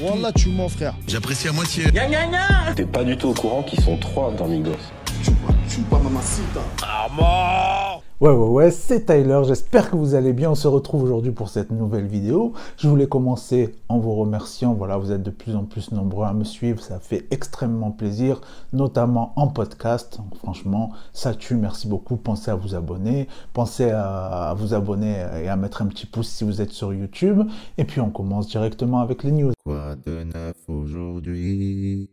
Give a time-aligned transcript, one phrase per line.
[0.00, 0.94] Wallah, tu mens, frère.
[1.06, 1.84] J'apprécie à moitié.
[2.76, 4.72] T'es pas du tout au courant qu'ils sont trois dans Migos.
[8.20, 10.50] Ouais, ouais, ouais, c'est Tyler, j'espère que vous allez bien.
[10.50, 12.52] On se retrouve aujourd'hui pour cette nouvelle vidéo.
[12.76, 14.74] Je voulais commencer en vous remerciant.
[14.74, 16.82] Voilà, vous êtes de plus en plus nombreux à me suivre.
[16.82, 18.40] Ça fait extrêmement plaisir,
[18.72, 20.18] notamment en podcast.
[20.38, 21.54] Franchement, ça tue.
[21.54, 22.16] Merci beaucoup.
[22.16, 23.28] Pensez à vous abonner.
[23.52, 27.42] Pensez à, vous abonner et à mettre un petit pouce si vous êtes sur YouTube.
[27.76, 29.52] Et puis, on commence directement avec les news.
[29.64, 32.10] Quoi de neuf aujourd'hui?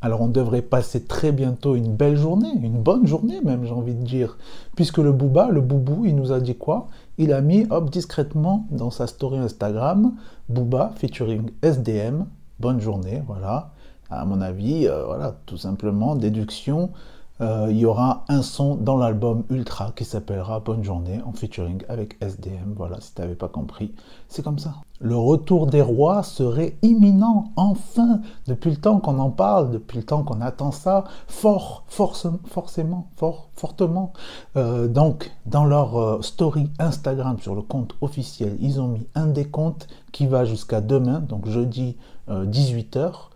[0.00, 3.94] Alors on devrait passer très bientôt une belle journée, une bonne journée même j'ai envie
[3.94, 4.38] de dire,
[4.76, 6.88] puisque le Booba, le Boubou, il nous a dit quoi?
[7.18, 10.14] Il a mis, hop, discrètement dans sa story Instagram,
[10.48, 12.26] Booba featuring SDM,
[12.58, 13.72] bonne journée, voilà.
[14.08, 16.90] À mon avis, euh, voilà, tout simplement, déduction,
[17.40, 21.82] euh, il y aura un son dans l'album Ultra qui s'appellera Bonne journée en featuring
[21.88, 22.74] avec SDM.
[22.76, 23.94] Voilà, si tu n'avais pas compris,
[24.28, 24.74] c'est comme ça.
[25.00, 30.04] Le retour des rois serait imminent, enfin, depuis le temps qu'on en parle, depuis le
[30.04, 34.12] temps qu'on attend ça, fort, force, forcément, fort, fortement.
[34.56, 39.26] Euh, donc, dans leur euh, story Instagram sur le compte officiel, ils ont mis un
[39.26, 41.96] décompte qui va jusqu'à demain, donc jeudi
[42.28, 43.30] 18h.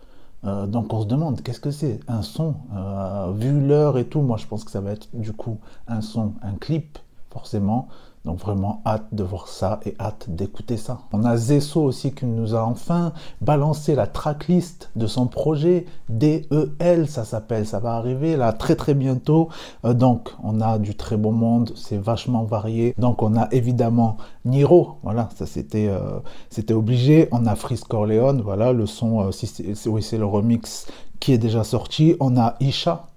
[0.45, 2.55] Euh, donc on se demande qu'est-ce que c'est un son?
[2.75, 6.01] Euh, vu l'heure et tout moi je pense que ça va être du coup un
[6.01, 6.99] son un clip
[7.31, 7.87] forcément
[8.25, 10.99] donc vraiment hâte de voir ça et hâte d'écouter ça.
[11.13, 17.07] On a Zesso aussi qui nous a enfin balancé la tracklist de son projet DEL,
[17.07, 19.49] ça s'appelle, ça va arriver là très très bientôt.
[19.85, 22.95] Euh, donc on a du très beau monde, c'est vachement varié.
[22.97, 27.27] Donc on a évidemment Niro, voilà, ça c'était euh, c'était obligé.
[27.31, 30.87] On a Frisk Corleone, voilà, le son, euh, si c'est le remix
[31.19, 32.15] qui est déjà sorti.
[32.19, 33.07] On a Isha,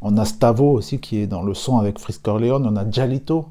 [0.00, 2.66] on a Stavo aussi qui est dans le son avec Frisk Corleone.
[2.66, 3.46] On a Jalito.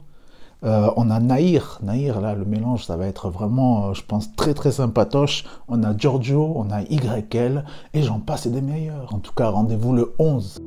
[0.63, 4.33] Euh, on a Naïr, Naïr là, le mélange, ça va être vraiment, euh, je pense,
[4.35, 5.43] très très sympatoche.
[5.67, 9.13] On a Giorgio, on a YL, et j'en passe des meilleurs.
[9.13, 10.61] En tout cas, rendez-vous le 11.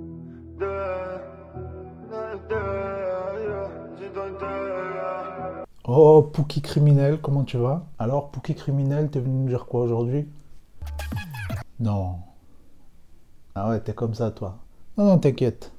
[5.88, 7.86] Oh, Pouki criminel, comment tu vas?
[7.98, 10.28] Alors, Pouki criminel, t'es venu nous dire quoi aujourd'hui?
[11.80, 12.16] Non.
[13.54, 14.58] Ah ouais, t'es comme ça, toi.
[14.98, 15.72] Non, non, t'inquiète.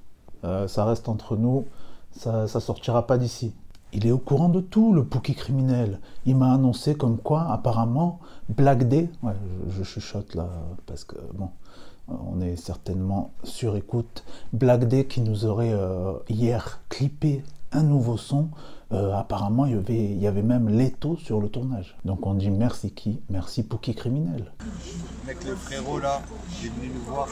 [0.43, 1.65] Euh, ça reste entre nous.
[2.11, 3.53] Ça, ça sortira pas d'ici.
[3.93, 5.99] Il est au courant de tout, le Pouki criminel.
[6.25, 9.09] Il m'a annoncé comme quoi, apparemment, Black Day,
[9.69, 10.49] je, chuchote là,
[10.85, 11.49] parce que, bon,
[12.07, 18.17] on est certainement sur écoute, Black Day qui nous aurait euh, hier clippé un nouveau
[18.17, 18.49] son,
[18.93, 21.97] euh, apparemment il y, avait, même Leto sur le tournage.
[22.05, 23.19] Donc on dit merci qui?
[23.29, 24.53] Merci Pouki criminel.
[25.25, 26.21] Mec, le frérot là,
[26.63, 27.27] il venu nous voir.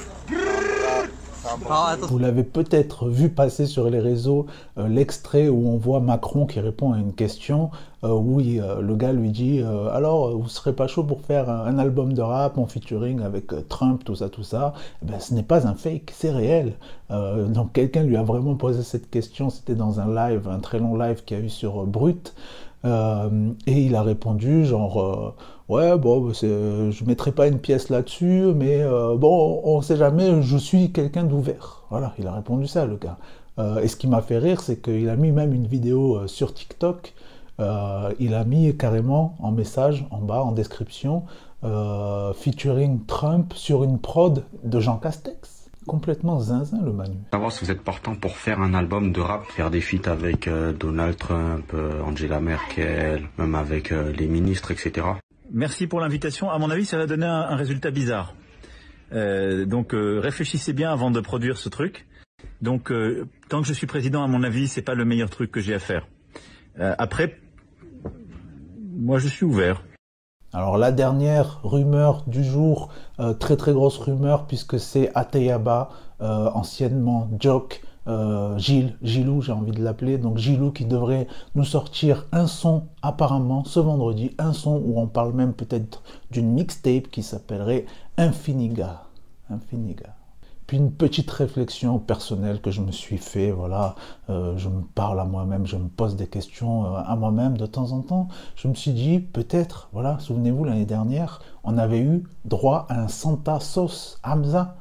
[2.10, 4.46] Vous l'avez peut-être vu passer sur les réseaux
[4.78, 7.70] euh, l'extrait où on voit Macron qui répond à une question
[8.04, 9.62] euh, où il, euh, le gars lui dit
[9.94, 13.48] alors vous serez pas chaud pour faire un, un album de rap en featuring avec
[13.70, 14.74] Trump tout ça tout ça?
[15.04, 16.74] Eh ben, ce n'est pas un fake c'est réel.
[17.10, 19.50] Donc quelqu'un lui a vraiment posé cette question.
[19.50, 22.34] C'était dans un live un très long live qu'il y a eu sur Brut
[22.86, 25.34] Euh, et il a répondu genre euh,
[25.70, 30.42] ouais bon c'est- je mettrai pas une pièce là-dessus mais euh, bon on sait jamais
[30.44, 31.84] je suis quelqu'un d'ouvert.
[31.90, 33.18] Voilà il a répondu ça le gars.
[33.82, 37.14] Et ce qui m'a fait rire c'est qu'il a mis même une vidéo sur TikTok.
[38.20, 41.24] Il a mis carrément en message en bas en description
[42.36, 47.72] featuring Trump sur une prod de Jean Castex complètement zinzin le Manu savoir si vous
[47.72, 51.72] êtes partant pour faire un album de rap, faire des feats avec euh, Donald Trump,
[51.74, 55.08] euh, Angela Merkel, même avec euh, les ministres, etc.
[55.52, 56.50] Merci pour l'invitation.
[56.50, 58.34] À mon avis, ça va donner un, un résultat bizarre.
[59.12, 62.08] Euh, donc euh, réfléchissez bien avant de produire ce truc.
[62.62, 65.52] Donc euh, tant que je suis président, à mon avis, c'est pas le meilleur truc
[65.52, 66.08] que j'ai à faire.
[66.80, 67.38] Euh, après,
[68.96, 69.84] moi je suis ouvert.
[70.56, 72.88] Alors la dernière rumeur du jour,
[73.20, 75.90] euh, très très grosse rumeur puisque c'est Ateyaba,
[76.22, 81.66] euh, anciennement Jock, euh, Gilles, Gilou j'ai envie de l'appeler, donc Gilou qui devrait nous
[81.66, 87.10] sortir un son apparemment ce vendredi, un son où on parle même peut-être d'une mixtape
[87.12, 87.86] qui s'appellerait
[88.18, 89.08] Infiniga.
[89.50, 90.16] Infiniga.
[90.68, 93.96] Puis une petite réflexion personnelle que je me suis fait, voilà,
[94.30, 97.68] euh, je me parle à moi-même, je me pose des questions euh, à moi-même de
[97.68, 98.30] temps en temps.
[98.56, 103.08] Je me suis dit, peut-être, voilà, souvenez-vous, l'année dernière, on avait eu droit à un
[103.08, 104.76] Santa Sauce Hamza.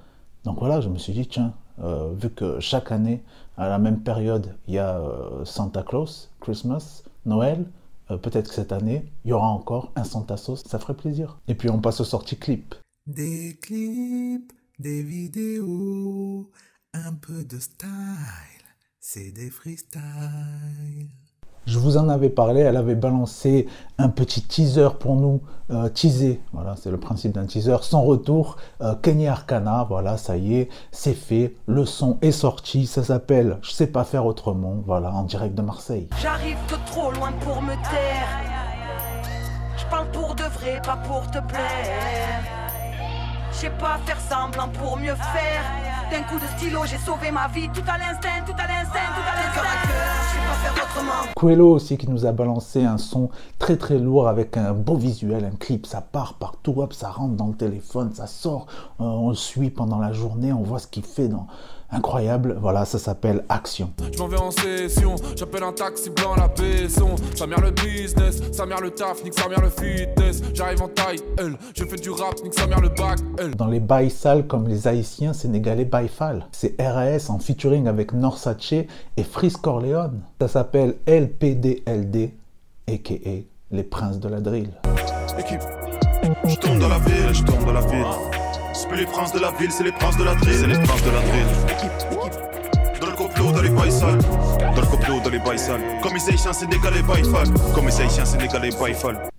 [0.44, 1.52] Donc voilà, je me suis dit, tiens,
[1.82, 3.22] euh, vu que chaque année,
[3.58, 5.00] à la même période, il y a
[5.44, 7.66] Santa Claus, Christmas, Noël,
[8.08, 11.38] peut-être que cette année, il y aura encore un Santa Sauce, ça ferait plaisir.
[11.46, 12.74] Et puis on passe aux sorties clips.
[13.06, 16.50] Des clips, des vidéos,
[16.92, 17.88] un peu de style,
[18.98, 20.00] c'est des freestyles.
[21.66, 23.66] Je vous en avais parlé, elle avait balancé
[23.96, 25.40] un petit teaser pour nous,
[25.70, 30.36] euh, teaser, voilà, c'est le principe d'un teaser, sans retour, euh, Kenny Arcana, voilà, ça
[30.36, 34.82] y est, c'est fait, le son est sorti, ça s'appelle Je sais pas faire autrement,
[34.84, 36.08] voilà, en direct de Marseille.
[36.20, 38.42] J'arrive de trop loin pour me taire.
[39.78, 42.63] Je parle pour de vrai, pas pour te plaire.
[43.54, 45.62] Je sais pas faire semblant pour mieux faire.
[46.10, 47.68] D'un coup de stylo, j'ai sauvé ma vie.
[47.68, 49.62] Tout à l'instinct, tout à l'instinct, tout à l'instinct.
[49.84, 51.32] Je sais pas faire autrement.
[51.40, 53.30] Quello aussi qui nous a balancé un son
[53.60, 57.36] très très lourd avec un beau visuel, un clip, ça part partout, hop, ça rentre
[57.36, 58.66] dans le téléphone, ça sort,
[59.00, 61.46] euh, on le suit pendant la journée, on voit ce qu'il fait dans...
[61.94, 63.92] Incroyable, voilà, ça s'appelle Action.
[64.12, 67.14] Je m'en vais en session, j'appelle un taxi blanc la baisson.
[67.36, 70.42] Ça mère le business, ça mère le taf, nique sa mère le fitness.
[70.52, 73.54] J'arrive en taille, elle, je fais du rap, nique sa mère le bac, elle.
[73.54, 76.46] Dans les bails sales comme les haïtiens sénégalais baïfal.
[76.50, 80.20] C'est RAS en featuring avec Norsace et Freeze Corleone.
[80.40, 82.32] Ça s'appelle LPDLD,
[82.88, 83.44] a.k.a.
[83.70, 84.70] les princes de la drill.
[85.38, 85.62] Équipe,
[86.44, 88.33] je tourne dans la ville, je tourne dans la ville.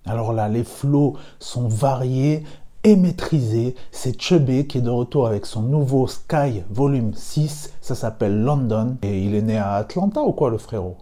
[0.04, 0.10] Les.
[0.10, 2.44] Alors là, les flots sont variés
[2.84, 3.74] et maîtrisés.
[3.90, 7.72] C'est Chubby qui est de retour avec son nouveau Sky Volume 6.
[7.80, 8.96] Ça s'appelle London.
[9.02, 10.96] Et il est né à Atlanta ou quoi, le frérot?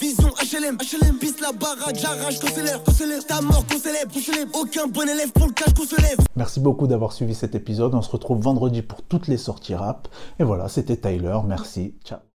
[0.00, 4.12] Vision HLM, HLM, pisse la baraque, j'arrache, qu'on s'élève, qu'on s'élève, ta mort, qu'on célèbre,
[4.12, 6.18] qu'on célèbre, aucun bon élève pour le cash, qu'on se lève.
[6.36, 7.94] Merci beaucoup d'avoir suivi cet épisode.
[7.94, 10.08] On se retrouve vendredi pour toutes les sorties rap.
[10.38, 11.38] Et voilà, c'était Tyler.
[11.46, 11.94] Merci.
[12.04, 12.18] Ciao.